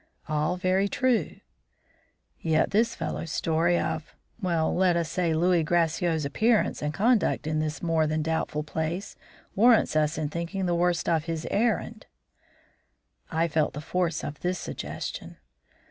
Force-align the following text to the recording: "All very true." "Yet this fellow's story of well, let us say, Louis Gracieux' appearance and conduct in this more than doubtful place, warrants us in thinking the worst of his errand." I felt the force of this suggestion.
"All 0.27 0.57
very 0.57 0.87
true." 0.87 1.35
"Yet 2.39 2.71
this 2.71 2.95
fellow's 2.95 3.29
story 3.31 3.77
of 3.77 4.15
well, 4.41 4.73
let 4.73 4.97
us 4.97 5.11
say, 5.11 5.31
Louis 5.31 5.63
Gracieux' 5.63 6.25
appearance 6.25 6.81
and 6.81 6.91
conduct 6.91 7.45
in 7.45 7.59
this 7.59 7.83
more 7.83 8.07
than 8.07 8.23
doubtful 8.23 8.63
place, 8.63 9.15
warrants 9.53 9.95
us 9.95 10.17
in 10.17 10.29
thinking 10.29 10.65
the 10.65 10.73
worst 10.73 11.07
of 11.07 11.25
his 11.25 11.45
errand." 11.51 12.07
I 13.31 13.47
felt 13.47 13.73
the 13.73 13.79
force 13.79 14.23
of 14.23 14.39
this 14.39 14.57
suggestion. 14.57 15.37